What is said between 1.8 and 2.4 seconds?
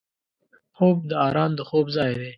ځای دی